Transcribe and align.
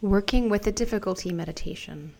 Working 0.00 0.48
with 0.48 0.64
a 0.68 0.70
difficulty 0.70 1.32
meditation. 1.32 2.14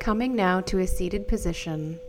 Coming 0.00 0.34
now 0.34 0.60
to 0.62 0.80
a 0.80 0.86
seated 0.88 1.28
position 1.28 2.00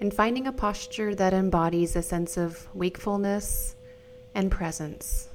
and 0.00 0.12
finding 0.12 0.48
a 0.48 0.52
posture 0.52 1.14
that 1.14 1.32
embodies 1.32 1.94
a 1.94 2.02
sense 2.02 2.36
of 2.36 2.66
wakefulness 2.74 3.76
and 4.34 4.50
presence. 4.50 5.28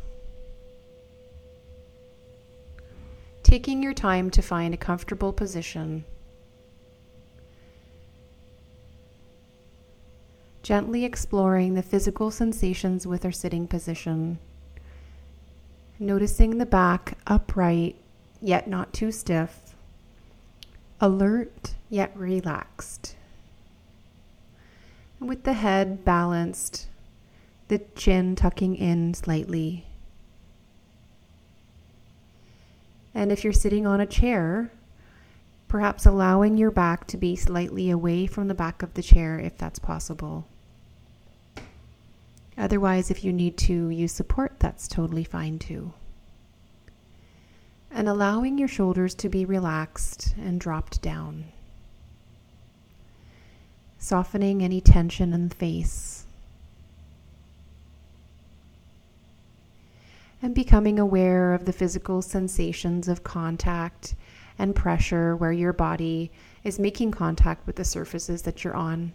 Taking 3.50 3.82
your 3.82 3.96
time 3.96 4.30
to 4.30 4.44
find 4.44 4.76
a 4.76 4.78
comfortable 4.78 5.34
position. 5.34 6.06
Gently 10.62 11.04
exploring 11.04 11.74
the 11.74 11.82
physical 11.82 12.30
sensations 12.30 13.08
with 13.08 13.26
our 13.26 13.32
sitting 13.32 13.66
position. 13.66 14.38
Noticing 15.98 16.60
the 16.60 16.68
back 16.68 17.18
upright, 17.26 17.96
yet 18.40 18.68
not 18.68 18.94
too 18.94 19.12
stiff. 19.12 19.74
Alert 21.02 21.74
yet 21.90 22.16
relaxed. 22.16 23.16
And 25.20 25.28
with 25.28 25.42
the 25.42 25.54
head 25.54 26.06
balanced, 26.06 26.86
the 27.68 27.80
chin 27.96 28.36
tucking 28.36 28.76
in 28.76 29.16
slightly. 29.16 29.88
And 33.14 33.32
if 33.32 33.44
you're 33.44 33.54
sitting 33.54 33.88
on 33.88 34.00
a 34.00 34.06
chair, 34.06 34.72
perhaps 35.68 36.06
allowing 36.06 36.58
your 36.58 36.72
back 36.72 37.08
to 37.08 37.18
be 37.18 37.36
slightly 37.36 37.90
away 37.90 38.28
from 38.28 38.48
the 38.48 38.54
back 38.54 38.82
of 38.84 38.94
the 38.94 39.02
chair 39.02 39.40
if 39.40 39.58
that's 39.58 39.80
possible. 39.80 40.48
Otherwise, 42.58 43.10
if 43.10 43.24
you 43.24 43.32
need 43.32 43.58
to 43.58 43.90
use 43.90 44.12
support, 44.12 44.60
that's 44.60 44.88
totally 44.88 45.24
fine 45.24 45.60
too. 45.60 45.94
And 47.92 48.08
allowing 48.08 48.58
your 48.58 48.68
shoulders 48.68 49.16
to 49.16 49.30
be 49.30 49.46
relaxed 49.46 50.36
and 50.38 50.60
dropped 50.60 51.02
down 51.02 51.46
softening 54.00 54.64
any 54.64 54.80
tension 54.82 55.34
in 55.34 55.50
the 55.50 55.56
face. 55.56 56.19
And 60.42 60.56
becoming 60.56 61.00
aware 61.00 61.54
of 61.54 61.66
the 61.66 61.74
physical 61.74 62.22
sensations 62.22 63.08
of 63.08 63.24
contact 63.24 64.16
and 64.58 64.76
pressure 64.76 65.36
where 65.36 65.52
your 65.52 65.74
body 65.74 66.32
is 66.64 66.80
making 66.80 67.12
contact 67.12 67.66
with 67.68 67.76
the 67.76 67.86
surfaces 67.86 68.44
that 68.44 68.64
you're 68.64 68.76
on. 68.76 69.14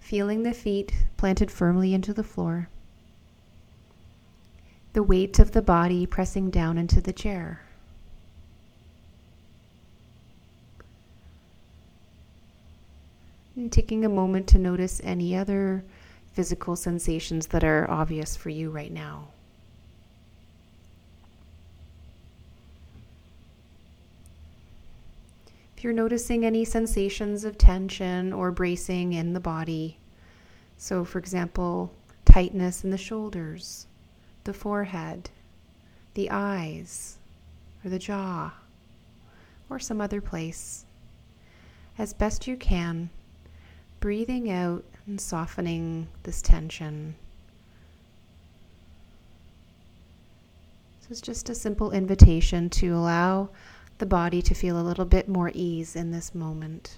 Feeling 0.00 0.42
the 0.42 0.54
feet 0.54 0.92
planted 1.16 1.50
firmly 1.50 1.94
into 1.94 2.12
the 2.12 2.22
floor. 2.22 2.68
The 4.92 5.02
weight 5.02 5.38
of 5.38 5.52
the 5.52 5.62
body 5.62 6.06
pressing 6.06 6.50
down 6.50 6.78
into 6.78 7.00
the 7.00 7.12
chair. 7.12 7.62
And 13.56 13.72
taking 13.72 14.04
a 14.04 14.08
moment 14.08 14.46
to 14.48 14.58
notice 14.58 15.00
any 15.04 15.36
other 15.36 15.84
physical 16.34 16.76
sensations 16.76 17.46
that 17.46 17.64
are 17.64 17.88
obvious 17.88 18.36
for 18.36 18.50
you 18.50 18.68
right 18.68 18.92
now. 18.92 19.28
If 25.76 25.84
you're 25.84 25.92
noticing 25.92 26.44
any 26.44 26.64
sensations 26.64 27.44
of 27.44 27.56
tension 27.56 28.32
or 28.32 28.50
bracing 28.50 29.12
in 29.12 29.32
the 29.32 29.40
body, 29.40 29.96
so 30.76 31.04
for 31.04 31.18
example, 31.18 31.92
tightness 32.24 32.82
in 32.82 32.90
the 32.90 32.98
shoulders, 32.98 33.86
the 34.42 34.52
forehead, 34.52 35.30
the 36.14 36.30
eyes, 36.30 37.16
or 37.84 37.90
the 37.90 37.98
jaw, 37.98 38.52
or 39.70 39.78
some 39.78 40.00
other 40.00 40.20
place, 40.20 40.84
as 41.96 42.12
best 42.12 42.48
you 42.48 42.56
can 42.56 43.08
breathing 44.00 44.50
out 44.50 44.84
and 45.06 45.20
softening 45.20 46.08
this 46.22 46.40
tension. 46.40 47.14
So 51.00 51.08
it's 51.10 51.20
just 51.20 51.50
a 51.50 51.54
simple 51.54 51.90
invitation 51.90 52.70
to 52.70 52.94
allow 52.94 53.50
the 53.98 54.06
body 54.06 54.40
to 54.42 54.54
feel 54.54 54.80
a 54.80 54.82
little 54.82 55.04
bit 55.04 55.28
more 55.28 55.50
ease 55.54 55.94
in 55.94 56.10
this 56.10 56.34
moment. 56.34 56.96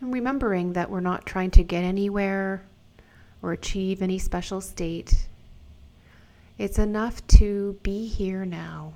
And 0.00 0.12
remembering 0.12 0.74
that 0.74 0.90
we're 0.90 1.00
not 1.00 1.24
trying 1.24 1.50
to 1.52 1.62
get 1.62 1.82
anywhere 1.82 2.62
or 3.40 3.52
achieve 3.52 4.02
any 4.02 4.18
special 4.18 4.60
state. 4.60 5.26
It's 6.58 6.78
enough 6.78 7.26
to 7.28 7.78
be 7.82 8.06
here 8.06 8.44
now 8.44 8.92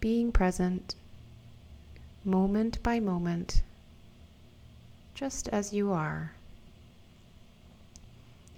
being 0.00 0.30
present, 0.30 0.94
moment 2.28 2.80
by 2.82 3.00
moment, 3.00 3.62
just 5.14 5.48
as 5.48 5.72
you 5.72 5.90
are. 5.90 6.32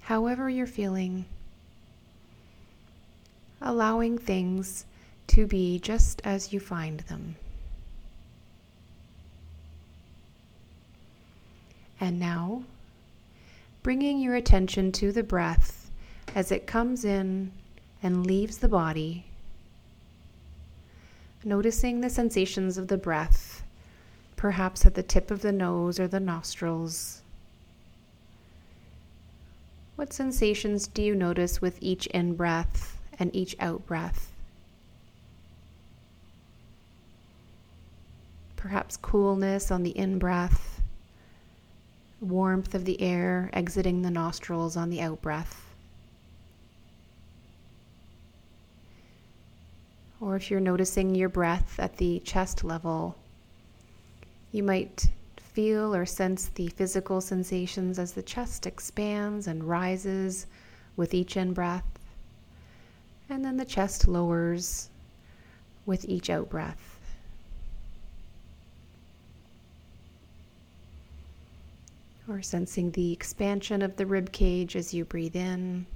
However, 0.01 0.51
you're 0.51 0.67
feeling, 0.67 1.25
allowing 3.63 4.19
things 4.19 4.85
to 5.29 5.47
be 5.47 5.79
just 5.79 6.21
as 6.25 6.53
you 6.53 6.59
find 6.59 7.01
them. 7.01 7.37
And 12.01 12.19
now, 12.19 12.65
bringing 13.83 14.21
your 14.21 14.35
attention 14.35 14.91
to 14.93 15.13
the 15.13 15.23
breath 15.23 15.91
as 16.35 16.51
it 16.51 16.67
comes 16.67 17.05
in 17.05 17.53
and 18.03 18.27
leaves 18.27 18.59
the 18.59 18.69
body 18.69 19.25
Noticing 21.45 22.03
the 22.03 22.11
sensations 22.11 22.77
of 22.77 22.89
the 22.89 22.99
breath, 22.99 23.50
perhaps 24.41 24.87
at 24.87 24.95
the 24.95 25.03
tip 25.03 25.31
of 25.31 25.43
the 25.43 25.53
nose 25.53 26.01
or 26.01 26.09
the 26.09 26.19
nostrils. 26.19 27.21
What 29.97 30.15
sensations 30.15 30.87
do 30.87 31.03
you 31.03 31.15
notice 31.15 31.61
with 31.61 31.77
each 31.83 32.07
in 32.07 32.37
breath 32.37 32.97
and 33.19 33.37
each 33.37 33.55
out 33.61 33.85
breath? 33.85 34.33
Perhaps 38.57 38.97
coolness 38.97 39.71
on 39.71 39.83
the 39.83 39.91
in 39.91 40.19
breath, 40.19 40.81
warmth 42.23 42.75
of 42.75 42.87
the 42.87 42.99
air 43.03 43.51
exiting 43.53 44.01
the 44.01 44.11
nostrils 44.11 44.75
on 44.75 44.89
the 44.89 45.03
out 45.03 45.21
breath. 45.21 45.67
Or 50.19 50.35
if 50.35 50.51
you're 50.51 50.61
noticing 50.61 51.15
your 51.15 51.29
breath 51.29 51.79
at 51.79 51.99
the 51.99 52.21
chest 52.21 52.65
level, 52.65 53.20
you 54.53 54.63
might 54.63 55.09
feel 55.37 55.95
or 55.95 56.07
sense 56.07 56.49
the 56.49 56.69
physical 56.69 57.21
sensations 57.21 57.99
as 57.99 58.13
the 58.13 58.23
chest 58.23 58.67
expands 58.67 59.47
and 59.47 59.65
rises 59.65 60.47
with 60.97 61.15
each 61.15 61.37
in 61.37 61.53
breath. 61.53 61.85
And 63.29 63.45
then 63.45 63.57
the 63.57 63.65
chest 63.65 64.09
lowers 64.09 64.91
with 65.87 66.05
each 66.05 66.31
out 66.31 66.49
breath. 66.51 66.99
Or 72.29 72.43
sensing 72.43 72.93
the 72.93 73.13
expansion 73.13 73.83
of 73.83 73.97
the 73.97 74.07
rib 74.07 74.31
cage 74.31 74.77
as 74.77 74.95
you 74.95 75.05
breathe 75.05 75.37
in 75.37 75.87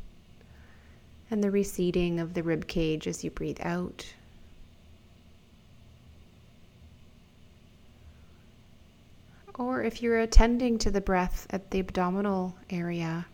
and 1.31 1.43
the 1.43 1.50
receding 1.50 2.20
of 2.20 2.34
the 2.34 2.43
rib 2.43 2.67
cage 2.67 3.06
as 3.06 3.25
you 3.25 3.31
breathe 3.31 3.61
out. 3.62 4.05
Or 9.56 9.83
if 9.83 10.03
you're 10.03 10.19
attending 10.19 10.79
to 10.79 10.91
the 10.91 11.01
breath 11.01 11.47
at 11.51 11.71
the 11.71 11.79
abdominal 11.79 12.56
area, 12.71 13.27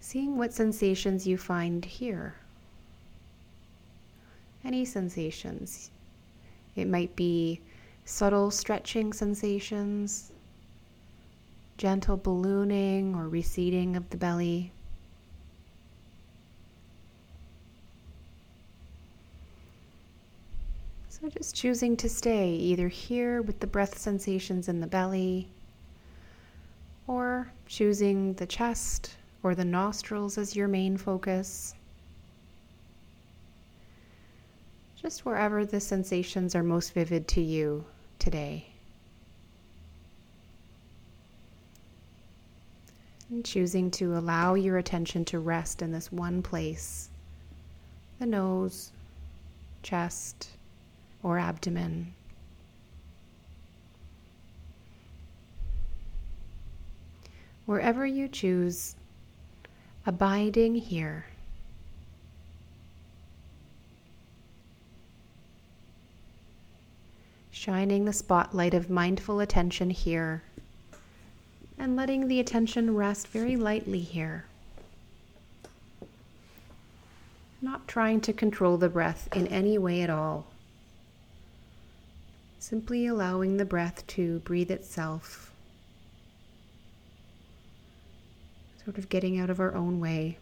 seeing 0.00 0.38
what 0.38 0.54
sensations 0.54 1.26
you 1.26 1.36
find 1.36 1.84
here. 1.84 2.36
Any 4.64 4.84
sensations. 4.84 5.90
It 6.74 6.88
might 6.88 7.14
be 7.16 7.60
subtle 8.04 8.50
stretching 8.50 9.12
sensations, 9.12 10.32
gentle 11.76 12.16
ballooning 12.16 13.14
or 13.14 13.28
receding 13.28 13.96
of 13.96 14.08
the 14.10 14.16
belly. 14.16 14.72
So 21.22 21.28
just 21.28 21.54
choosing 21.54 21.96
to 21.98 22.08
stay 22.08 22.50
either 22.50 22.88
here 22.88 23.42
with 23.42 23.60
the 23.60 23.66
breath 23.68 23.96
sensations 23.96 24.68
in 24.68 24.80
the 24.80 24.88
belly 24.88 25.46
or 27.06 27.52
choosing 27.68 28.32
the 28.34 28.46
chest 28.46 29.14
or 29.44 29.54
the 29.54 29.64
nostrils 29.64 30.36
as 30.36 30.56
your 30.56 30.66
main 30.66 30.96
focus. 30.96 31.76
Just 35.00 35.24
wherever 35.24 35.64
the 35.64 35.78
sensations 35.78 36.56
are 36.56 36.64
most 36.64 36.92
vivid 36.92 37.28
to 37.28 37.40
you 37.40 37.84
today. 38.18 38.66
And 43.30 43.44
choosing 43.44 43.92
to 43.92 44.16
allow 44.16 44.54
your 44.54 44.78
attention 44.78 45.24
to 45.26 45.38
rest 45.38 45.82
in 45.82 45.92
this 45.92 46.10
one 46.10 46.42
place 46.42 47.10
the 48.18 48.26
nose, 48.26 48.90
chest, 49.84 50.48
or 51.22 51.38
abdomen. 51.38 52.14
Wherever 57.66 58.04
you 58.04 58.28
choose, 58.28 58.96
abiding 60.04 60.74
here. 60.74 61.26
Shining 67.50 68.04
the 68.04 68.12
spotlight 68.12 68.74
of 68.74 68.90
mindful 68.90 69.38
attention 69.38 69.90
here 69.90 70.42
and 71.78 71.96
letting 71.96 72.28
the 72.28 72.40
attention 72.40 72.94
rest 72.94 73.28
very 73.28 73.56
lightly 73.56 74.00
here. 74.00 74.44
Not 77.60 77.86
trying 77.86 78.20
to 78.22 78.32
control 78.32 78.76
the 78.76 78.88
breath 78.88 79.28
in 79.34 79.46
any 79.46 79.78
way 79.78 80.02
at 80.02 80.10
all. 80.10 80.46
Simply 82.62 83.08
allowing 83.08 83.56
the 83.56 83.64
breath 83.64 84.06
to 84.06 84.38
breathe 84.38 84.70
itself. 84.70 85.50
Sort 88.84 88.98
of 88.98 89.08
getting 89.08 89.36
out 89.40 89.50
of 89.50 89.58
our 89.58 89.74
own 89.74 89.98
way. 89.98 90.38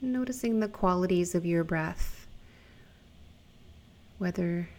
Noticing 0.00 0.60
the 0.60 0.68
qualities 0.68 1.34
of 1.34 1.44
your 1.44 1.64
breath 1.64 2.26
whether 4.16 4.70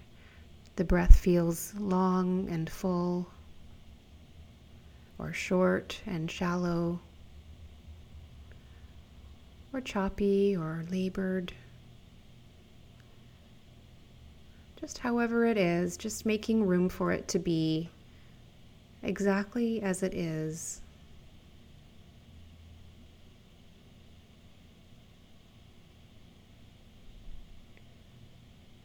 the 0.78 0.84
breath 0.84 1.16
feels 1.16 1.76
long 1.76 2.50
and 2.50 2.68
full 2.68 3.28
or 5.20 5.34
short 5.34 6.02
and 6.08 6.32
shallow 6.32 7.00
or 9.74 9.82
choppy 9.82 10.56
or 10.56 10.86
labored. 10.92 11.52
Just 14.80 15.00
however 15.00 15.46
it 15.46 15.58
is, 15.58 15.98
just 15.98 16.26
making 16.26 16.68
room 16.68 16.90
for 16.90 17.12
it 17.12 17.28
to 17.30 17.40
be 17.40 17.90
exactly 19.02 19.82
as 19.82 20.04
it 20.04 20.14
is. 20.14 20.82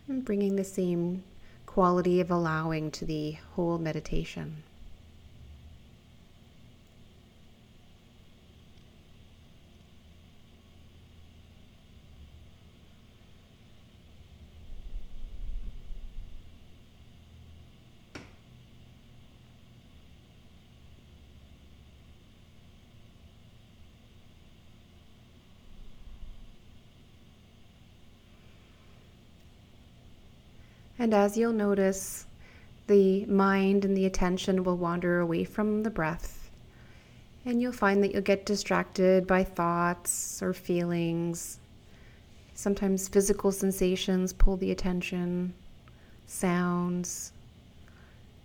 And 0.09 0.25
bringing 0.25 0.57
the 0.57 0.65
same 0.65 1.23
quality 1.67 2.21
of 2.21 2.31
allowing 2.31 2.91
to 2.93 3.05
the 3.05 3.37
whole 3.55 3.79
meditation. 3.79 4.63
And 31.01 31.15
as 31.15 31.37
you'll 31.37 31.53
notice, 31.53 32.27
the 32.89 33.25
mind 33.27 33.85
and 33.85 33.97
the 33.97 34.07
attention 34.07 34.65
will 34.65 34.77
wander 34.77 35.21
away 35.21 35.45
from 35.45 35.85
the 35.85 35.91
breath. 35.91 36.51
And 37.45 37.63
you'll 37.63 37.73
find 37.73 38.03
that 38.03 38.13
you'll 38.13 38.23
get 38.23 38.45
distracted 38.45 39.27
by 39.27 39.45
thoughts 39.45 40.43
or 40.43 40.53
feelings. 40.53 41.61
Sometimes 42.55 43.07
physical 43.07 43.53
sensations 43.53 44.33
pull 44.33 44.57
the 44.57 44.73
attention, 44.73 45.55
sounds, 46.27 47.33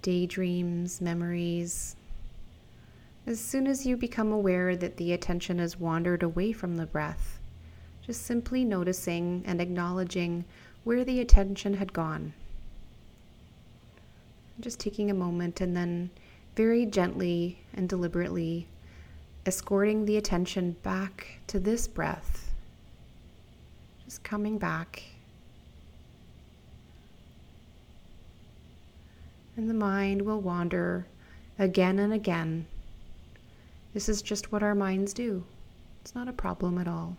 daydreams, 0.04 1.02
memories. 1.02 1.96
As 3.26 3.40
soon 3.40 3.66
as 3.66 3.86
you 3.86 3.98
become 3.98 4.32
aware 4.32 4.76
that 4.76 4.98
the 4.98 5.14
attention 5.14 5.58
has 5.58 5.80
wandered 5.80 6.22
away 6.22 6.52
from 6.52 6.76
the 6.76 6.86
breath, 6.86 7.40
just 8.06 8.26
simply 8.26 8.64
noticing 8.64 9.42
and 9.48 9.60
acknowledging 9.60 10.46
where 10.84 11.04
the 11.04 11.20
attention 11.20 11.76
had 11.76 11.94
gone. 11.94 12.34
Just 14.60 14.80
taking 14.80 15.10
a 15.10 15.16
moment 15.16 15.62
and 15.62 15.76
then 15.76 16.10
very 16.56 16.86
gently 16.86 17.60
and 17.74 17.90
deliberately 17.90 18.68
escorting 19.46 20.06
the 20.06 20.18
attention 20.18 20.76
back 20.84 21.40
to 21.48 21.60
this 21.60 21.88
breath. 21.88 22.52
Just 24.06 24.24
coming 24.24 24.58
back. 24.58 25.04
And 29.58 29.70
the 29.70 29.74
mind 29.74 30.22
will 30.22 30.42
wander 30.42 31.06
again 31.60 32.00
and 32.00 32.14
again. 32.14 32.66
This 33.94 34.10
is 34.10 34.22
just 34.22 34.52
what 34.52 34.64
our 34.64 34.74
minds 34.74 35.14
do. 35.14 35.44
It's 36.02 36.16
not 36.16 36.28
a 36.28 36.34
problem 36.34 36.78
at 36.78 36.88
all. 36.88 37.18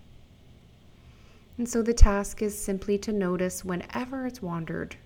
And 1.56 1.68
so 1.68 1.82
the 1.82 1.94
task 1.94 2.42
is 2.42 2.58
simply 2.58 2.98
to 2.98 3.12
notice 3.12 3.64
whenever 3.64 4.26
it's 4.26 4.42
wandered 4.42 4.96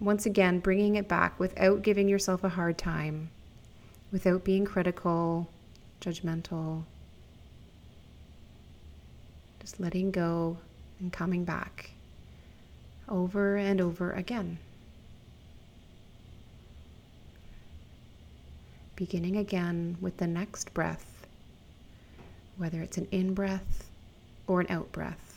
once 0.00 0.26
again, 0.26 0.60
bringing 0.60 0.94
it 0.94 1.08
back 1.08 1.38
without 1.40 1.82
giving 1.82 2.08
yourself 2.08 2.44
a 2.44 2.48
hard 2.48 2.78
time, 2.78 3.30
without 4.12 4.44
being 4.44 4.64
critical, 4.64 5.48
judgmental. 6.00 6.84
Just 9.60 9.80
letting 9.80 10.10
go 10.10 10.58
and 11.00 11.12
coming 11.12 11.44
back 11.44 11.90
over 13.08 13.56
and 13.56 13.80
over 13.80 14.12
again. 14.12 14.58
Beginning 18.96 19.36
again 19.36 19.96
with 20.00 20.16
the 20.16 20.26
next 20.26 20.74
breath, 20.74 21.26
whether 22.56 22.80
it's 22.82 22.98
an 22.98 23.08
in 23.10 23.34
breath 23.34 23.88
or 24.46 24.60
an 24.60 24.66
out 24.70 24.90
breath. 24.92 25.27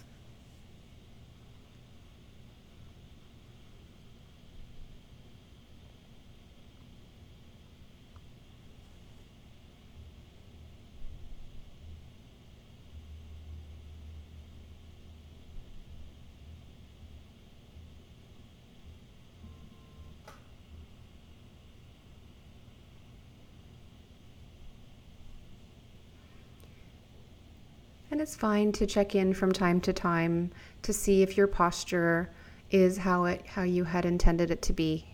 And 28.12 28.20
it's 28.20 28.36
fine 28.36 28.74
to 28.74 28.86
check 28.86 29.15
in 29.15 29.34
from 29.34 29.53
time 29.53 29.80
to 29.82 29.94
time 29.94 30.51
to 30.82 30.91
see 30.91 31.24
if 31.24 31.38
your 31.38 31.48
posture 31.48 32.30
is 32.70 32.98
how 33.00 33.24
it 33.24 33.46
how 33.46 33.63
you 33.63 33.86
had 33.86 34.06
intended 34.06 34.51
it 34.51 34.62
to 34.63 34.74
be. 34.74 35.08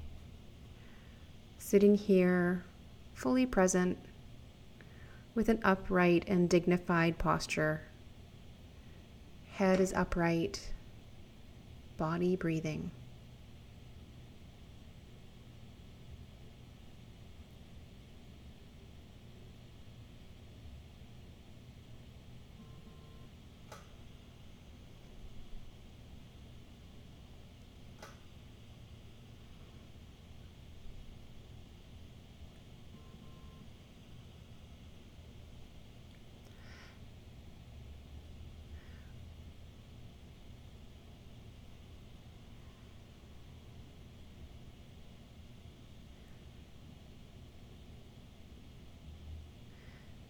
Sitting 1.59 1.95
here, 1.95 2.63
fully 3.13 3.45
present, 3.45 3.99
with 5.35 5.47
an 5.47 5.59
upright 5.63 6.23
and 6.27 6.49
dignified 6.49 7.19
posture. 7.19 7.81
Head 9.51 9.79
is 9.79 9.93
upright, 9.93 10.71
body 11.97 12.35
breathing. 12.35 12.89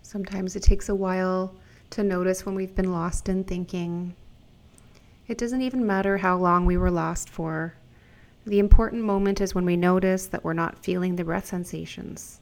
Sometimes 0.07 0.55
it 0.55 0.63
takes 0.63 0.87
a 0.87 0.95
while 0.95 1.53
to 1.89 2.01
notice 2.01 2.45
when 2.45 2.55
we've 2.55 2.73
been 2.73 2.93
lost 2.93 3.27
in 3.27 3.43
thinking. 3.43 4.15
It 5.27 5.37
doesn't 5.37 5.61
even 5.61 5.85
matter 5.85 6.19
how 6.19 6.37
long 6.37 6.65
we 6.65 6.77
were 6.77 6.89
lost 6.89 7.29
for. 7.29 7.73
The 8.45 8.59
important 8.59 9.03
moment 9.03 9.41
is 9.41 9.53
when 9.53 9.65
we 9.65 9.75
notice 9.75 10.27
that 10.27 10.45
we're 10.45 10.53
not 10.53 10.81
feeling 10.81 11.17
the 11.17 11.25
breath 11.25 11.47
sensations. 11.47 12.39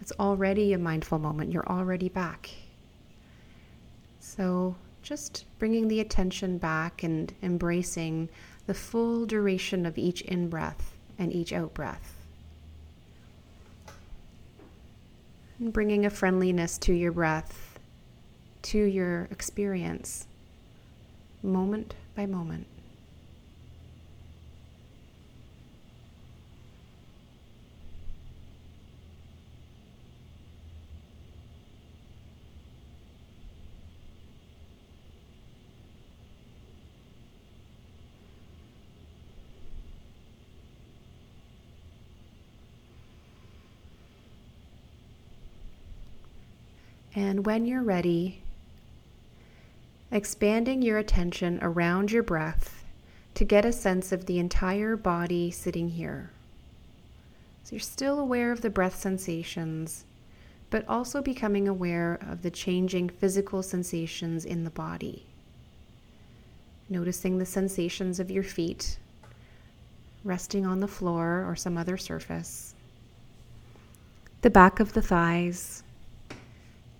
It's 0.00 0.12
already 0.20 0.72
a 0.72 0.78
mindful 0.78 1.18
moment. 1.18 1.50
You're 1.50 1.66
already 1.66 2.08
back. 2.08 2.50
So, 4.20 4.76
just 5.02 5.46
bringing 5.58 5.88
the 5.88 5.98
attention 5.98 6.58
back 6.58 7.02
and 7.02 7.34
embracing 7.42 8.28
the 8.68 8.74
full 8.74 9.26
duration 9.26 9.84
of 9.84 9.98
each 9.98 10.20
in 10.20 10.48
breath 10.48 10.94
and 11.18 11.32
each 11.32 11.52
out 11.52 11.74
breath. 11.74 12.13
And 15.64 15.72
bringing 15.72 16.04
a 16.04 16.10
friendliness 16.10 16.76
to 16.76 16.92
your 16.92 17.10
breath, 17.10 17.78
to 18.64 18.78
your 18.78 19.28
experience, 19.30 20.26
moment 21.42 21.94
by 22.14 22.26
moment. 22.26 22.66
And 47.14 47.46
when 47.46 47.64
you're 47.64 47.82
ready, 47.82 48.42
expanding 50.10 50.82
your 50.82 50.98
attention 50.98 51.60
around 51.62 52.10
your 52.10 52.24
breath 52.24 52.84
to 53.34 53.44
get 53.44 53.64
a 53.64 53.72
sense 53.72 54.10
of 54.10 54.26
the 54.26 54.40
entire 54.40 54.96
body 54.96 55.52
sitting 55.52 55.90
here. 55.90 56.30
So 57.62 57.76
you're 57.76 57.80
still 57.80 58.18
aware 58.18 58.50
of 58.50 58.62
the 58.62 58.70
breath 58.70 58.96
sensations, 58.96 60.04
but 60.70 60.86
also 60.88 61.22
becoming 61.22 61.68
aware 61.68 62.18
of 62.28 62.42
the 62.42 62.50
changing 62.50 63.08
physical 63.08 63.62
sensations 63.62 64.44
in 64.44 64.64
the 64.64 64.70
body. 64.70 65.24
Noticing 66.88 67.38
the 67.38 67.46
sensations 67.46 68.18
of 68.18 68.30
your 68.30 68.42
feet 68.42 68.98
resting 70.24 70.66
on 70.66 70.80
the 70.80 70.88
floor 70.88 71.44
or 71.46 71.54
some 71.54 71.76
other 71.78 71.96
surface, 71.96 72.74
the 74.40 74.50
back 74.50 74.80
of 74.80 74.94
the 74.94 75.02
thighs 75.02 75.83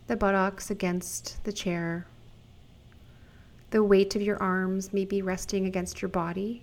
the 0.06 0.16
buttocks 0.16 0.70
against 0.70 1.42
the 1.44 1.52
chair. 1.52 2.06
The 3.70 3.82
weight 3.82 4.14
of 4.14 4.22
your 4.22 4.40
arms 4.42 4.92
may 4.92 5.04
be 5.04 5.22
resting 5.22 5.66
against 5.66 6.02
your 6.02 6.08
body. 6.08 6.62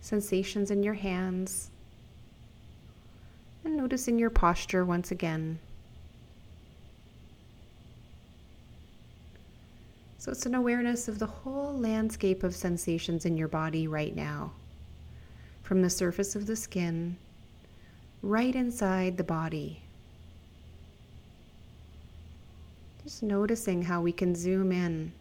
Sensations 0.00 0.70
in 0.70 0.82
your 0.82 0.94
hands. 0.94 1.70
And 3.64 3.76
noticing 3.76 4.18
your 4.18 4.30
posture 4.30 4.84
once 4.84 5.10
again. 5.10 5.58
So 10.18 10.30
it's 10.30 10.46
an 10.46 10.54
awareness 10.54 11.08
of 11.08 11.18
the 11.18 11.26
whole 11.26 11.76
landscape 11.76 12.42
of 12.42 12.54
sensations 12.54 13.24
in 13.24 13.36
your 13.36 13.48
body 13.48 13.88
right 13.88 14.14
now, 14.14 14.52
from 15.62 15.82
the 15.82 15.90
surface 15.90 16.36
of 16.36 16.46
the 16.46 16.54
skin 16.54 17.16
right 18.22 18.54
inside 18.54 19.16
the 19.16 19.24
body. 19.24 19.82
Just 23.04 23.22
noticing 23.22 23.82
how 23.82 24.00
we 24.00 24.12
can 24.12 24.34
zoom 24.34 24.70
in 24.70 25.12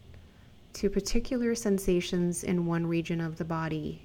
to 0.74 0.90
particular 0.90 1.56
sensations 1.56 2.44
in 2.44 2.66
one 2.66 2.86
region 2.86 3.20
of 3.20 3.38
the 3.38 3.46
body, 3.46 4.04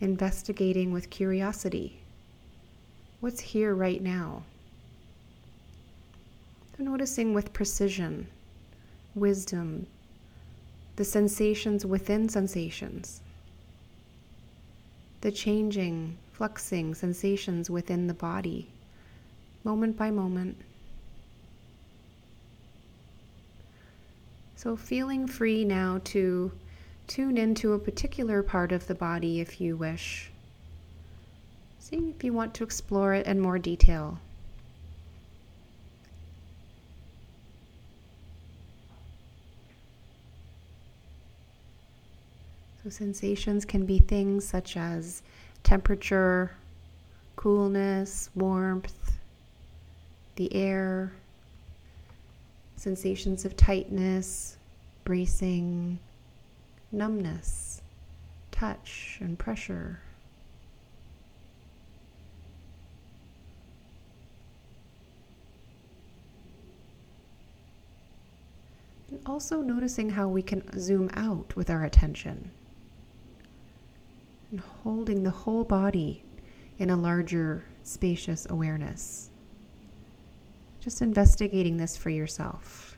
investigating 0.00 0.92
with 0.92 1.10
curiosity. 1.10 2.00
What's 3.20 3.40
here 3.40 3.74
right 3.74 4.02
now? 4.02 4.44
noticing 6.78 7.32
with 7.34 7.52
precision, 7.52 8.26
wisdom, 9.14 9.86
the 10.96 11.04
sensations 11.04 11.86
within 11.86 12.28
sensations, 12.28 13.20
the 15.20 15.30
changing, 15.30 16.16
fluxing 16.36 16.94
sensations 16.94 17.70
within 17.70 18.06
the 18.06 18.14
body, 18.14 18.68
moment 19.62 19.96
by 19.96 20.10
moment. 20.10 20.56
So, 24.64 24.76
feeling 24.76 25.26
free 25.26 25.62
now 25.62 26.00
to 26.04 26.50
tune 27.06 27.36
into 27.36 27.74
a 27.74 27.78
particular 27.78 28.42
part 28.42 28.72
of 28.72 28.86
the 28.86 28.94
body 28.94 29.38
if 29.38 29.60
you 29.60 29.76
wish. 29.76 30.30
Seeing 31.78 32.08
if 32.08 32.24
you 32.24 32.32
want 32.32 32.54
to 32.54 32.64
explore 32.64 33.12
it 33.12 33.26
in 33.26 33.40
more 33.40 33.58
detail. 33.58 34.20
So, 42.82 42.88
sensations 42.88 43.66
can 43.66 43.84
be 43.84 43.98
things 43.98 44.48
such 44.48 44.78
as 44.78 45.22
temperature, 45.62 46.52
coolness, 47.36 48.30
warmth, 48.34 49.18
the 50.36 50.54
air, 50.54 51.12
sensations 52.84 53.46
of 53.46 53.56
tightness, 53.56 54.58
bracing, 55.04 55.98
numbness, 56.92 57.80
touch, 58.50 59.16
and 59.22 59.38
pressure. 59.38 59.98
And 69.10 69.18
also 69.24 69.62
noticing 69.62 70.10
how 70.10 70.28
we 70.28 70.42
can 70.42 70.62
zoom 70.78 71.08
out 71.14 71.56
with 71.56 71.70
our 71.70 71.84
attention 71.84 72.50
and 74.50 74.60
holding 74.60 75.22
the 75.22 75.30
whole 75.30 75.64
body 75.64 76.22
in 76.78 76.90
a 76.90 76.96
larger, 76.96 77.64
spacious 77.82 78.46
awareness. 78.50 79.30
Just 80.84 81.00
investigating 81.00 81.78
this 81.78 81.96
for 81.96 82.10
yourself. 82.10 82.93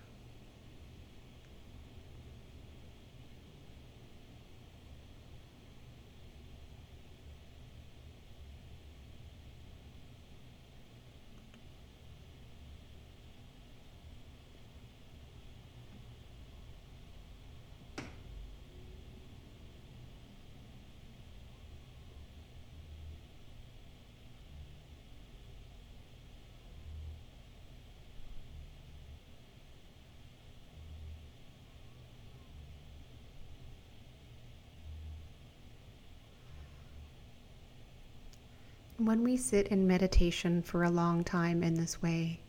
When 39.06 39.22
we 39.22 39.36
sit 39.36 39.68
in 39.68 39.86
meditation 39.86 40.62
for 40.62 40.82
a 40.82 40.90
long 40.90 41.22
time 41.22 41.62
in 41.62 41.74
this 41.74 42.02
way, 42.02 42.40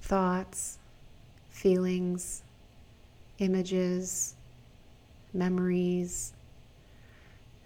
thoughts, 0.00 0.78
feelings, 1.50 2.42
images, 3.36 4.34
memories, 5.34 6.32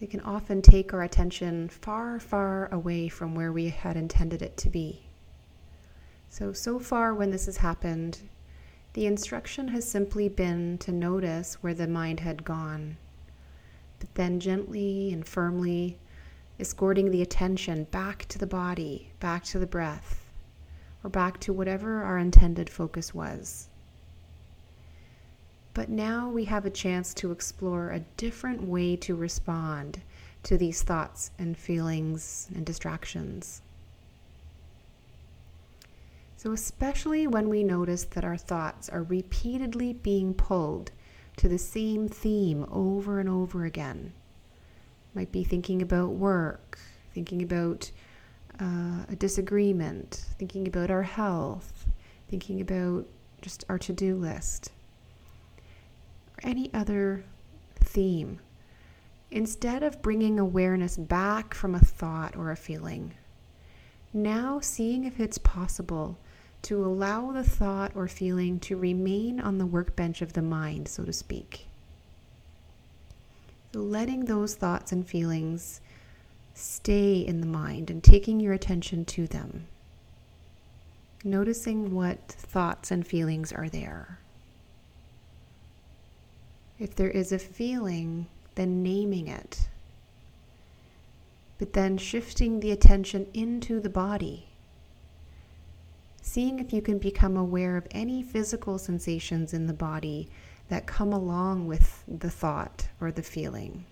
they 0.01 0.09
can 0.09 0.19
often 0.19 0.63
take 0.63 0.93
our 0.93 1.05
attention 1.05 1.69
far, 1.69 2.19
far 2.19 2.67
away 2.75 3.07
from 3.07 3.37
where 3.37 3.53
we 3.53 3.69
had 3.69 3.97
intended 3.97 4.43
it 4.43 4.57
to 4.57 4.69
be. 4.69 5.03
So, 6.29 6.53
so 6.53 6.81
far 6.81 7.15
when 7.15 7.31
this 7.31 7.47
has 7.47 7.59
happened, 7.59 8.19
the 8.95 9.07
instruction 9.07 9.69
has 9.69 9.89
simply 9.89 10.29
been 10.29 10.77
to 10.79 10.91
notice 10.91 11.55
where 11.61 11.73
the 11.73 11.87
mind 11.87 12.19
had 12.19 12.45
gone, 12.45 12.97
but 14.01 14.13
then 14.17 14.41
gently 14.41 15.13
and 15.13 15.25
firmly 15.25 15.99
escorting 16.63 17.11
the 17.11 17.23
attention 17.23 17.83
back 17.91 18.25
to 18.29 18.39
the 18.39 18.47
body, 18.47 19.11
back 19.19 19.43
to 19.43 19.59
the 19.59 19.67
breath, 19.67 20.25
or 21.03 21.11
back 21.11 21.41
to 21.41 21.53
whatever 21.53 22.05
our 22.05 22.19
intended 22.19 22.71
focus 22.71 23.13
was. 23.13 23.67
But 25.75 25.89
now 25.89 26.29
we 26.31 26.45
have 26.45 26.65
a 26.65 26.71
chance 26.71 27.15
to 27.15 27.33
explore 27.33 27.91
a 27.91 28.05
different 28.17 28.63
way 28.63 28.95
to 28.99 29.17
respond 29.17 30.03
to 30.45 30.57
these 30.57 30.83
thoughts 30.83 31.33
and 31.37 31.59
feelings 31.59 32.49
and 32.55 32.65
distractions. 32.65 33.61
So, 36.37 36.53
especially 36.53 37.27
when 37.27 37.49
we 37.49 37.65
notice 37.65 38.05
that 38.05 38.25
our 38.25 38.37
thoughts 38.37 38.89
are 38.89 39.03
repeatedly 39.03 39.95
being 39.95 40.33
pulled 40.33 40.93
to 41.39 41.49
the 41.49 41.59
same 41.59 42.07
theme 42.07 42.67
over 42.71 43.19
and 43.19 43.29
over 43.29 43.65
again. 43.65 44.13
Might 45.15 45.33
be 45.33 45.45
thinking 45.45 45.83
about 45.83 46.11
work, 46.11 46.79
thinking 47.13 47.43
about 47.43 47.91
uh, 48.61 49.05
a 49.09 49.17
disagreement, 49.19 50.25
thinking 50.39 50.67
about 50.67 50.91
our 50.91 51.03
health, 51.03 51.87
thinking 52.29 52.61
about 52.61 53.07
just 53.41 53.65
our 53.69 53.79
to 53.79 53.93
do 53.93 54.17
list, 54.17 54.71
or 56.39 56.49
any 56.49 56.73
other 56.73 57.25
theme. 57.77 58.41
Instead 59.31 59.83
of 59.83 60.03
bringing 60.03 60.39
awareness 60.39 60.97
back 60.97 61.55
from 61.55 61.75
a 61.75 61.81
thought 61.81 62.37
or 62.37 62.51
a 62.51 62.57
feeling, 62.57 63.15
now 64.13 64.61
seeing 64.61 65.05
if 65.05 65.19
it's 65.19 65.39
possible 65.39 66.19
to 66.63 66.85
allow 66.85 67.33
the 67.33 67.43
thought 67.43 67.93
or 67.95 68.07
feeling 68.07 68.61
to 68.61 68.77
remain 68.77 69.41
on 69.41 69.59
the 69.59 69.67
workbench 69.67 70.23
of 70.23 70.35
the 70.35 70.43
mind, 70.43 70.87
so 70.87 71.05
to 71.05 71.13
speak. 71.13 71.67
Letting 73.75 74.27
those 74.27 74.55
thoughts 74.55 74.93
and 74.93 75.07
feelings 75.07 75.81
stay 76.55 77.19
in 77.19 77.41
the 77.41 77.47
mind 77.47 77.91
and 77.91 78.03
taking 78.03 78.39
your 78.39 78.53
attention 78.53 79.05
to 79.07 79.27
them. 79.27 79.67
Noticing 81.25 81.95
what 81.95 82.29
thoughts 82.29 82.91
and 82.91 83.07
feelings 83.07 83.53
are 83.53 83.69
there. 83.69 84.19
If 86.79 86.95
there 86.95 87.11
is 87.11 87.33
a 87.33 87.39
feeling, 87.39 88.27
then 88.55 88.83
naming 88.83 89.29
it. 89.29 89.69
But 91.59 91.73
then 91.73 91.97
shifting 91.97 92.61
the 92.61 92.73
attention 92.73 93.27
into 93.33 93.81
the 93.81 93.89
body 93.89 94.49
seeing 96.23 96.61
if 96.61 96.73
you 96.73 96.81
can 96.81 96.99
become 96.99 97.37
aware 97.37 97.77
of 97.77 97.87
any 97.91 98.23
physical 98.23 98.79
sensations 98.79 99.53
in 99.53 99.67
the 99.67 99.75
body 99.75 100.29
that 100.73 100.87
come 100.87 101.13
along 101.13 101.67
with 101.67 102.03
the 102.09 102.31
thought 102.31 102.89
or 102.99 103.13
the 103.13 103.23
feeling. 103.23 103.85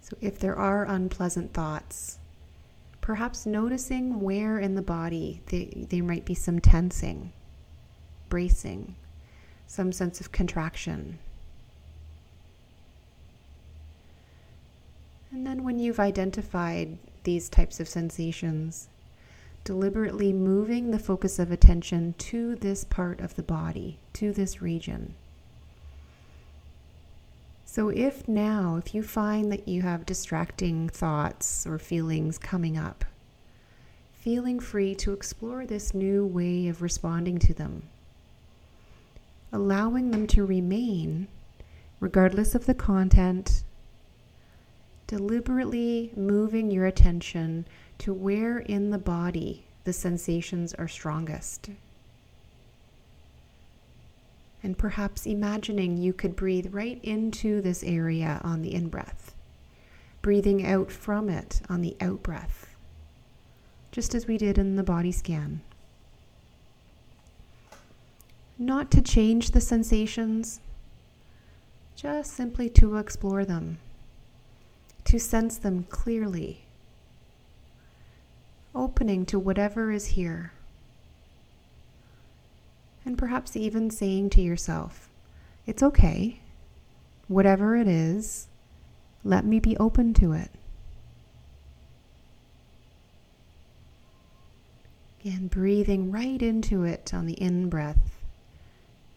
So, 0.00 0.16
if 0.20 0.40
there 0.40 0.56
are 0.56 0.84
unpleasant 0.84 1.52
thoughts, 1.54 2.18
perhaps 3.00 3.46
noticing 3.46 4.20
where 4.20 4.58
in 4.58 4.74
the 4.74 4.82
body 4.82 5.42
they, 5.46 5.86
there 5.88 6.02
might 6.02 6.24
be 6.24 6.34
some 6.34 6.58
tensing, 6.58 7.32
bracing, 8.28 8.96
some 9.68 9.92
sense 9.92 10.20
of 10.20 10.32
contraction. 10.32 11.20
And 15.30 15.46
then, 15.46 15.62
when 15.62 15.78
you've 15.78 16.00
identified 16.00 16.98
these 17.22 17.48
types 17.48 17.78
of 17.78 17.86
sensations, 17.86 18.88
deliberately 19.64 20.32
moving 20.32 20.90
the 20.90 20.98
focus 20.98 21.38
of 21.38 21.50
attention 21.50 22.14
to 22.18 22.56
this 22.56 22.84
part 22.84 23.20
of 23.20 23.36
the 23.36 23.42
body, 23.42 23.98
to 24.14 24.32
this 24.32 24.62
region. 24.62 25.14
So, 27.64 27.88
if 27.88 28.26
now, 28.26 28.76
if 28.76 28.94
you 28.94 29.02
find 29.02 29.52
that 29.52 29.68
you 29.68 29.82
have 29.82 30.04
distracting 30.04 30.88
thoughts 30.88 31.66
or 31.66 31.78
feelings 31.78 32.36
coming 32.36 32.76
up, 32.76 33.04
feeling 34.12 34.58
free 34.58 34.94
to 34.96 35.12
explore 35.12 35.64
this 35.64 35.94
new 35.94 36.26
way 36.26 36.66
of 36.66 36.82
responding 36.82 37.38
to 37.38 37.54
them, 37.54 37.84
allowing 39.52 40.10
them 40.10 40.26
to 40.28 40.44
remain 40.44 41.28
regardless 42.00 42.54
of 42.54 42.66
the 42.66 42.74
content 42.74 43.62
deliberately 45.06 46.12
moving 46.16 46.70
your 46.70 46.86
attention 46.86 47.66
to 48.00 48.12
where 48.12 48.58
in 48.58 48.90
the 48.90 48.98
body 48.98 49.64
the 49.84 49.92
sensations 49.92 50.74
are 50.74 50.88
strongest. 50.88 51.70
And 54.62 54.76
perhaps 54.76 55.26
imagining 55.26 55.96
you 55.96 56.12
could 56.12 56.36
breathe 56.36 56.74
right 56.74 56.98
into 57.02 57.60
this 57.60 57.82
area 57.82 58.40
on 58.44 58.62
the 58.62 58.74
in 58.74 58.88
breath, 58.88 59.34
breathing 60.20 60.66
out 60.66 60.90
from 60.90 61.30
it 61.30 61.60
on 61.68 61.80
the 61.80 61.96
out 62.00 62.22
breath, 62.22 62.74
just 63.92 64.14
as 64.14 64.26
we 64.26 64.36
did 64.36 64.58
in 64.58 64.76
the 64.76 64.82
body 64.82 65.12
scan. 65.12 65.62
Not 68.58 68.90
to 68.90 69.00
change 69.00 69.52
the 69.52 69.60
sensations, 69.60 70.60
just 71.96 72.34
simply 72.34 72.68
to 72.70 72.96
explore 72.96 73.44
them 73.44 73.78
to 75.04 75.18
sense 75.18 75.56
them 75.58 75.84
clearly, 75.90 76.62
opening 78.74 79.26
to 79.26 79.38
whatever 79.38 79.90
is 79.90 80.06
here. 80.06 80.52
And 83.04 83.16
perhaps 83.16 83.56
even 83.56 83.90
saying 83.90 84.30
to 84.30 84.40
yourself, 84.40 85.08
it's 85.66 85.82
okay, 85.82 86.40
whatever 87.28 87.76
it 87.76 87.88
is, 87.88 88.48
let 89.24 89.44
me 89.44 89.60
be 89.60 89.76
open 89.76 90.14
to 90.14 90.32
it. 90.32 90.50
Again, 95.20 95.48
breathing 95.48 96.10
right 96.10 96.40
into 96.40 96.84
it 96.84 97.12
on 97.12 97.26
the 97.26 97.34
in 97.34 97.68
breath 97.68 98.24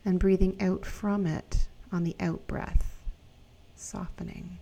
and 0.04 0.20
breathing 0.20 0.62
out 0.62 0.86
from 0.86 1.26
it 1.26 1.68
on 1.92 2.04
the 2.04 2.16
out 2.20 2.46
breath, 2.46 2.98
softening. 3.76 4.60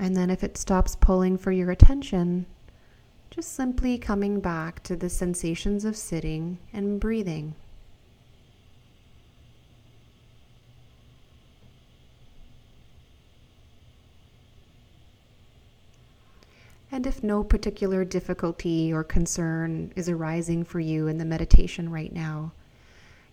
And 0.00 0.16
then 0.16 0.30
if 0.30 0.44
it 0.44 0.56
stops 0.56 0.94
pulling 0.94 1.36
for 1.36 1.50
your 1.50 1.72
attention, 1.72 2.46
just 3.30 3.52
simply 3.52 3.98
coming 3.98 4.38
back 4.38 4.80
to 4.84 4.94
the 4.94 5.10
sensations 5.10 5.84
of 5.84 5.96
sitting 5.96 6.58
and 6.72 7.00
breathing. 7.00 7.56
And 16.92 17.04
if 17.04 17.22
no 17.22 17.42
particular 17.42 18.04
difficulty 18.04 18.92
or 18.92 19.02
concern 19.02 19.92
is 19.96 20.08
arising 20.08 20.64
for 20.64 20.78
you 20.78 21.08
in 21.08 21.18
the 21.18 21.24
meditation 21.24 21.90
right 21.90 22.12
now, 22.12 22.52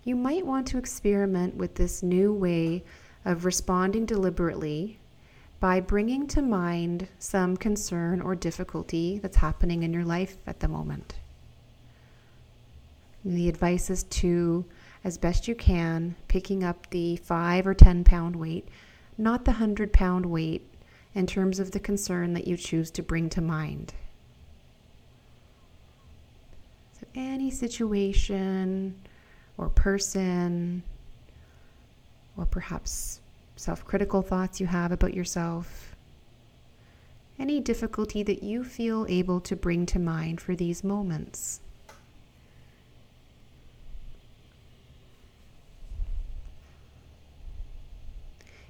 you 0.04 0.16
might 0.16 0.46
want 0.46 0.68
to 0.68 0.80
experiment 0.80 1.56
with 1.56 1.76
this 1.76 2.02
new 2.02 2.34
way 2.34 2.84
of 3.24 3.46
responding 3.46 4.06
deliberately 4.06 5.00
by 5.66 5.80
bringing 5.80 6.28
to 6.28 6.44
mind 6.44 7.08
some 7.18 7.58
concern 7.58 8.22
or 8.22 8.36
difficulty 8.36 9.18
that's 9.18 9.38
happening 9.38 9.82
in 9.82 9.92
your 9.92 10.06
life 10.06 10.38
at 10.46 10.60
the 10.60 10.68
moment. 10.68 11.16
And 13.24 13.36
the 13.36 13.50
advice 13.50 13.90
is 13.90 14.04
to, 14.04 14.64
as 15.04 15.18
best 15.18 15.48
you 15.48 15.56
can, 15.56 16.16
picking 16.28 16.64
up 16.64 16.88
the 16.92 17.16
five 17.16 17.66
or 17.66 17.74
10 17.74 18.04
pound 18.04 18.36
weight, 18.36 18.68
not 19.18 19.44
the 19.44 19.54
100 19.54 19.92
pound 19.92 20.28
weight, 20.28 20.62
in 21.16 21.26
terms 21.26 21.60
of 21.60 21.72
the 21.72 21.80
concern 21.80 22.34
that 22.36 22.46
you 22.46 22.58
choose 22.58 22.92
to 22.92 23.02
bring 23.02 23.28
to 23.32 23.42
mind. 23.42 23.96
So, 26.94 27.08
any 27.16 27.50
situation 27.50 28.94
or 29.58 29.70
person, 29.70 30.84
or 32.38 32.46
perhaps 32.46 33.20
self 33.56 33.86
critical 33.86 34.22
thoughts 34.22 34.60
you 34.60 34.68
have 34.68 34.92
about 34.92 35.14
yourself, 35.14 35.96
any 37.40 37.60
difficulty 37.60 38.24
that 38.24 38.44
you 38.44 38.64
feel 38.64 39.06
able 39.10 39.40
to 39.42 39.56
bring 39.56 39.86
to 39.86 40.00
mind 40.00 40.42
for 40.42 40.56
these 40.56 40.84
moments. 40.84 41.62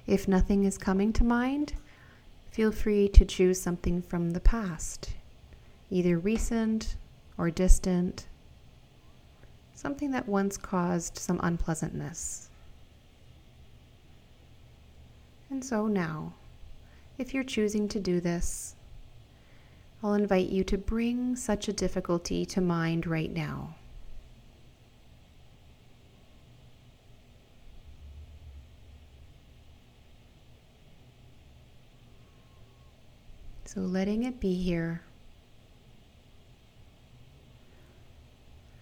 If 0.06 0.28
nothing 0.28 0.64
is 0.64 0.78
coming 0.78 1.12
to 1.14 1.24
mind, 1.24 1.74
feel 2.50 2.70
free 2.70 3.08
to 3.08 3.24
choose 3.24 3.60
something 3.60 4.00
from 4.00 4.30
the 4.30 4.40
past, 4.40 5.14
either 5.90 6.16
recent 6.16 6.94
or 7.36 7.50
distant, 7.50 8.26
something 9.74 10.12
that 10.12 10.28
once 10.28 10.56
caused 10.56 11.18
some 11.18 11.40
unpleasantness. 11.42 12.50
And 15.56 15.64
so 15.64 15.86
now, 15.86 16.34
if 17.16 17.32
you're 17.32 17.42
choosing 17.42 17.88
to 17.88 17.98
do 17.98 18.20
this, 18.20 18.74
I'll 20.02 20.12
invite 20.12 20.50
you 20.50 20.62
to 20.64 20.76
bring 20.76 21.34
such 21.34 21.66
a 21.66 21.72
difficulty 21.72 22.44
to 22.44 22.60
mind 22.60 23.06
right 23.06 23.32
now. 23.32 23.74
So 33.64 33.80
letting 33.80 34.24
it 34.24 34.38
be 34.38 34.56
here. 34.56 35.00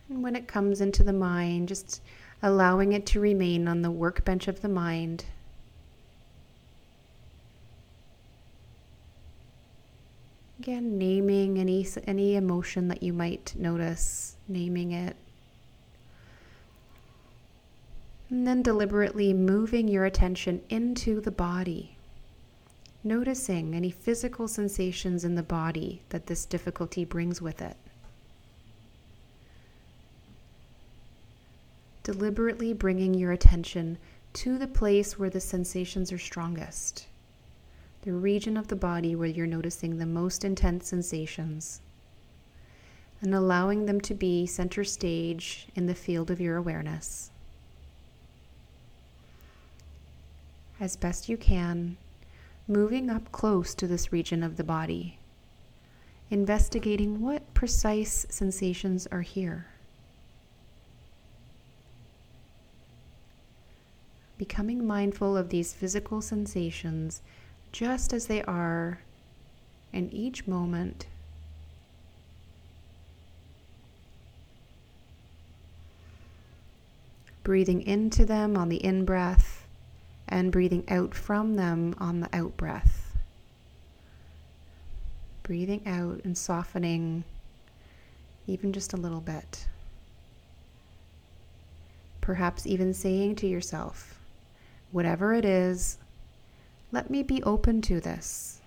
And 0.09 0.25
when 0.25 0.35
it 0.35 0.49
comes 0.49 0.81
into 0.81 1.05
the 1.05 1.13
mind, 1.13 1.69
just 1.69 2.03
allowing 2.43 2.95
it 2.95 3.07
to 3.07 3.21
remain 3.21 3.69
on 3.69 3.83
the 3.83 3.93
workbench 3.93 4.49
of 4.49 4.61
the 4.61 4.69
mind. 4.69 5.25
Again, 10.65 10.97
naming 10.97 11.59
any, 11.59 11.87
any 12.07 12.37
emotion 12.37 12.89
that 12.89 13.03
you 13.03 13.13
might 13.13 13.53
notice, 13.55 14.37
naming 14.49 14.93
it. 14.93 15.15
And 18.31 18.47
then 18.47 18.63
deliberately 18.63 19.35
moving 19.35 19.89
your 19.89 20.07
attention 20.07 20.63
into 20.71 21.21
the 21.21 21.31
body, 21.31 21.99
noticing 23.05 23.75
any 23.75 23.91
physical 23.91 24.49
sensations 24.49 25.23
in 25.23 25.35
the 25.35 25.43
body 25.43 26.01
that 26.09 26.29
this 26.29 26.47
difficulty 26.47 27.05
brings 27.05 27.43
with 27.43 27.61
it. 27.61 27.77
Deliberately 32.05 32.73
bringing 32.73 33.13
your 33.13 33.33
attention 33.33 33.99
to 34.33 34.57
the 34.57 34.67
place 34.67 35.19
where 35.19 35.29
the 35.29 35.43
sensations 35.43 36.11
are 36.11 36.17
strongest, 36.17 37.07
the 38.05 38.13
region 38.13 38.57
of 38.57 38.69
the 38.69 38.77
body 38.77 39.15
where 39.15 39.29
you're 39.29 39.47
noticing 39.47 39.99
the 39.99 40.07
most 40.07 40.45
intense 40.45 40.89
sensations, 40.89 41.81
and 43.21 43.35
allowing 43.35 43.87
them 43.87 44.01
to 44.01 44.15
be 44.15 44.47
center 44.47 44.85
stage 44.85 45.67
in 45.75 45.87
the 45.87 45.95
field 45.95 46.31
of 46.31 46.41
your 46.41 46.57
awareness. 46.57 47.31
as 50.81 50.97
best 50.97 51.29
you 51.29 51.37
can, 51.37 51.97
moving 52.67 53.09
up 53.09 53.31
close 53.33 53.75
to 53.75 53.87
this 53.87 54.13
region 54.13 54.43
of 54.43 54.57
the 54.57 54.65
body, 54.65 55.19
investigating 56.31 57.21
what 57.21 57.55
precise 57.55 58.27
sensations 58.29 59.07
are 59.13 59.23
here. 59.23 59.67
Becoming 64.37 64.87
mindful 64.87 65.37
of 65.37 65.49
these 65.49 65.73
physical 65.73 66.21
sensations 66.21 67.23
just 67.75 68.13
as 68.13 68.29
they 68.29 68.41
are 68.45 69.01
in 69.93 70.09
each 70.11 70.47
moment. 70.47 71.07
Breathing 77.43 77.83
into 77.83 78.25
them 78.25 78.57
on 78.57 78.69
the 78.69 78.77
in 78.77 79.05
breath 79.05 79.67
and 80.29 80.53
breathing 80.53 80.85
out 80.89 81.17
from 81.17 81.57
them 81.57 81.97
on 81.99 82.21
the 82.21 82.29
out 82.33 82.57
breath. 82.57 83.17
Breathing 85.43 85.83
out 85.85 86.21
and 86.23 86.39
softening 86.39 87.25
even 88.47 88.73
just 88.73 88.93
a 88.93 88.97
little 88.97 89.21
bit. 89.21 89.67
Perhaps 92.21 92.69
even 92.69 92.95
saying 92.95 93.35
to 93.35 93.49
yourself, 93.49 94.21
whatever 94.93 95.35
it 95.35 95.45
is, 95.45 95.99
let 96.95 97.11
me 97.11 97.25
be 97.25 97.43
open 97.43 97.83
to 97.83 98.01
this. 98.01 98.61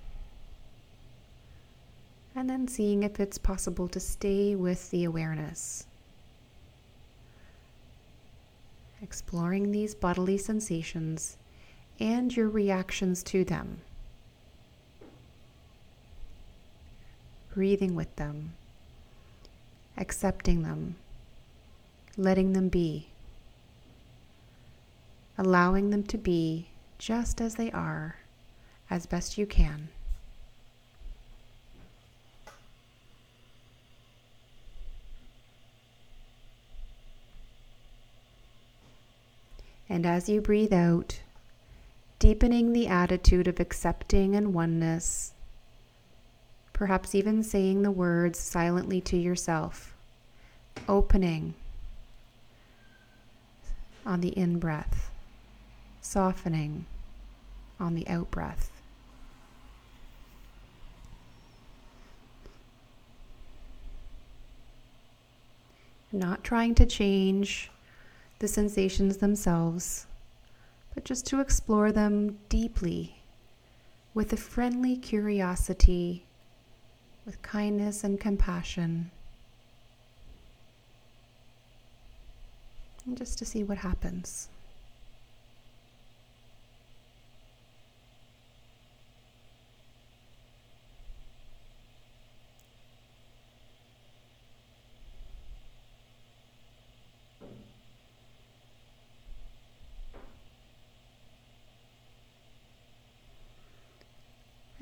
And 2.36 2.50
then 2.50 2.68
seeing 2.68 3.04
if 3.04 3.22
it's 3.22 3.38
possible 3.38 3.88
to 3.88 4.02
stay 4.02 4.54
with 4.54 4.92
the 4.92 5.06
awareness. 5.06 5.86
Exploring 9.02 9.72
these 9.72 9.96
bodily 9.96 10.38
sensations 10.38 11.38
and 12.02 12.36
your 12.36 12.50
reactions 12.50 13.24
to 13.24 13.46
them. 13.46 13.80
Breathing 17.54 17.96
with 17.96 18.14
them, 18.18 18.52
accepting 19.98 20.64
them, 20.64 20.96
letting 22.18 22.52
them 22.52 22.68
be, 22.68 23.08
allowing 25.38 25.92
them 25.92 26.04
to 26.04 26.18
be 26.18 26.68
just 26.98 27.40
as 27.42 27.56
they 27.56 27.72
are 27.72 28.18
as 28.90 29.06
best 29.06 29.38
you 29.38 29.46
can. 29.46 29.90
And 39.90 40.06
as 40.06 40.28
you 40.28 40.42
breathe 40.42 40.74
out, 40.74 41.22
deepening 42.20 42.74
the 42.74 42.88
attitude 42.88 43.48
of 43.48 43.60
accepting 43.60 44.36
and 44.36 44.54
oneness, 44.54 45.34
perhaps 46.74 47.16
even 47.16 47.42
saying 47.42 47.84
the 47.84 47.92
words 47.92 48.38
silently 48.38 49.00
to 49.02 49.18
yourself, 49.18 49.96
opening 50.90 51.54
on 54.06 54.22
the 54.22 54.38
in 54.38 54.60
breath, 54.60 55.10
softening 56.08 56.86
on 57.80 57.96
the 57.96 58.08
out 58.08 58.32
breath. 58.32 58.72
Not 66.12 66.44
trying 66.44 66.74
to 66.76 66.86
change 66.86 67.70
the 68.40 68.48
sensations 68.48 69.18
themselves 69.18 70.08
but 70.98 71.06
just 71.06 71.28
to 71.28 71.40
explore 71.40 71.92
them 71.92 72.40
deeply 72.50 73.22
with 74.16 74.34
a 74.34 74.36
friendly 74.36 74.98
curiosity, 74.98 76.26
with 77.24 77.40
kindness 77.44 78.04
and 78.04 78.20
compassion, 78.20 79.12
and 83.06 83.16
just 83.16 83.38
to 83.38 83.46
see 83.46 83.64
what 83.64 83.78
happens. 83.78 84.50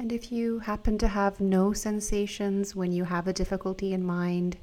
And 0.05 0.13
if 0.13 0.31
you 0.31 0.59
happen 0.59 0.99
to 0.99 1.07
have 1.07 1.39
no 1.39 1.73
sensations 1.73 2.75
when 2.75 2.91
you 2.91 3.05
have 3.05 3.27
a 3.27 3.33
difficulty 3.33 3.91
in 3.91 4.05
mind, 4.05 4.57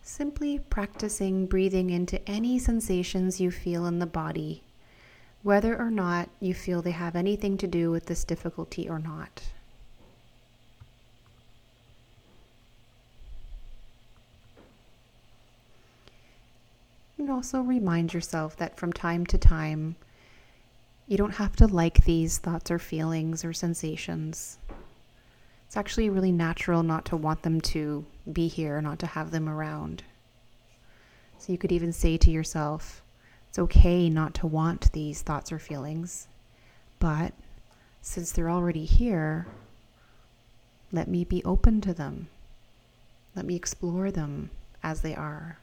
simply 0.00 0.60
practicing 0.60 1.46
breathing 1.46 1.90
into 1.90 2.24
any 2.30 2.60
sensations 2.60 3.40
you 3.40 3.50
feel 3.50 3.84
in 3.84 3.98
the 3.98 4.06
body, 4.06 4.62
whether 5.42 5.76
or 5.76 5.90
not 5.90 6.28
you 6.38 6.54
feel 6.54 6.82
they 6.82 6.92
have 6.92 7.16
anything 7.16 7.58
to 7.58 7.66
do 7.66 7.90
with 7.90 8.06
this 8.06 8.22
difficulty 8.22 8.88
or 8.88 9.00
not. 9.00 9.42
And 17.18 17.28
also 17.28 17.60
remind 17.60 18.14
yourself 18.14 18.56
that 18.58 18.76
from 18.76 18.92
time 18.92 19.26
to 19.26 19.36
time, 19.36 19.96
you 21.06 21.16
don't 21.16 21.34
have 21.34 21.54
to 21.56 21.66
like 21.66 22.04
these 22.04 22.38
thoughts 22.38 22.70
or 22.70 22.78
feelings 22.78 23.44
or 23.44 23.52
sensations. 23.52 24.58
It's 25.66 25.76
actually 25.76 26.08
really 26.08 26.32
natural 26.32 26.82
not 26.82 27.04
to 27.06 27.16
want 27.16 27.42
them 27.42 27.60
to 27.62 28.04
be 28.32 28.48
here, 28.48 28.80
not 28.80 28.98
to 29.00 29.06
have 29.06 29.30
them 29.30 29.48
around. 29.48 30.04
So 31.38 31.52
you 31.52 31.58
could 31.58 31.72
even 31.72 31.92
say 31.92 32.16
to 32.18 32.30
yourself, 32.30 33.02
it's 33.48 33.58
okay 33.58 34.08
not 34.08 34.34
to 34.34 34.46
want 34.46 34.92
these 34.92 35.22
thoughts 35.22 35.52
or 35.52 35.58
feelings, 35.58 36.26
but 36.98 37.32
since 38.00 38.32
they're 38.32 38.50
already 38.50 38.84
here, 38.84 39.46
let 40.90 41.08
me 41.08 41.24
be 41.24 41.44
open 41.44 41.80
to 41.82 41.92
them. 41.92 42.28
Let 43.34 43.44
me 43.44 43.56
explore 43.56 44.10
them 44.10 44.50
as 44.82 45.02
they 45.02 45.14
are. 45.14 45.58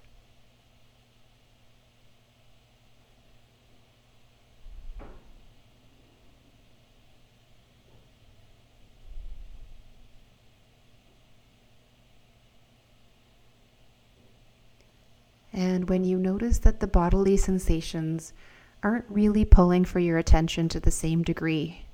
And 15.62 15.88
when 15.89 16.04
you 16.04 16.17
notice 16.17 16.58
that 16.58 16.80
the 16.80 16.88
bodily 16.88 17.38
sensations 17.38 18.34
aren't 18.82 19.06
really 19.08 19.45
pulling 19.45 19.86
for 19.86 20.00
your 20.00 20.17
attention 20.17 20.67
to 20.69 20.80
the 20.80 20.89
same 20.89 21.21
degree, 21.21 21.86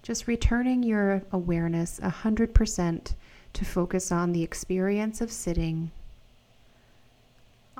just 0.00 0.28
returning 0.28 0.84
your 0.84 1.24
awareness 1.32 1.98
100% 1.98 3.14
to 3.52 3.64
focus 3.64 4.12
on 4.12 4.30
the 4.30 4.44
experience 4.44 5.20
of 5.20 5.32
sitting, 5.32 5.90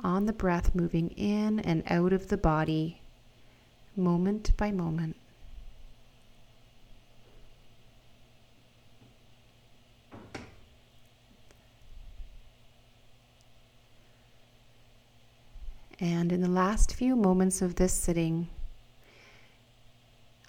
on 0.03 0.25
the 0.25 0.33
breath 0.33 0.75
moving 0.75 1.11
in 1.11 1.61
and 1.61 1.81
out 1.87 2.11
of 2.11 2.27
the 2.27 2.35
body, 2.35 3.01
moment 3.95 4.51
by 4.57 4.69
moment. 4.69 5.15
And 15.99 16.31
in 16.31 16.41
the 16.41 16.47
last 16.47 16.93
few 16.93 17.15
moments 17.15 17.61
of 17.61 17.75
this 17.75 17.93
sitting, 17.93 18.47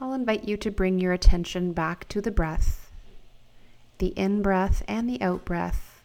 I'll 0.00 0.14
invite 0.14 0.48
you 0.48 0.56
to 0.58 0.70
bring 0.70 1.00
your 1.00 1.12
attention 1.12 1.72
back 1.72 2.08
to 2.08 2.20
the 2.20 2.30
breath, 2.30 2.90
the 3.98 4.08
in 4.08 4.42
breath 4.42 4.84
and 4.86 5.10
the 5.10 5.20
out 5.20 5.44
breath, 5.44 6.02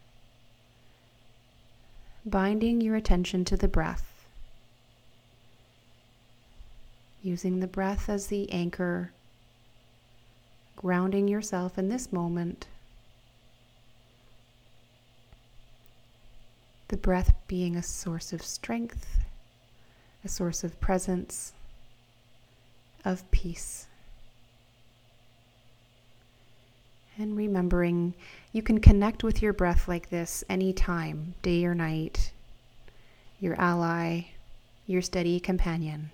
binding 2.26 2.82
your 2.82 2.96
attention 2.96 3.46
to 3.46 3.56
the 3.56 3.68
breath, 3.68 4.26
using 7.22 7.60
the 7.60 7.68
breath 7.68 8.10
as 8.10 8.28
the 8.28 8.52
anchor, 8.52 9.12
grounding 10.76 11.28
yourself 11.28 11.78
in 11.78 11.88
this 11.90 12.12
moment. 12.12 12.66
The 16.88 16.98
breath 16.98 17.34
being 17.48 17.76
a 17.76 17.84
source 17.84 18.34
of 18.34 18.44
strength, 18.44 19.25
a 20.26 20.30
source 20.30 20.64
of 20.64 20.82
presence, 20.82 21.54
of 23.06 23.30
peace. 23.30 23.86
And 27.18 27.38
remembering 27.38 28.16
you 28.52 28.64
can 28.64 28.80
connect 28.80 29.24
with 29.24 29.42
your 29.42 29.54
breath 29.54 29.88
like 29.88 30.10
this 30.10 30.44
anytime, 30.50 31.36
day 31.44 31.64
or 31.64 31.76
night, 31.76 32.32
your 33.40 33.56
ally, 33.62 34.24
your 34.88 35.02
steady 35.02 35.40
companion. 35.40 36.10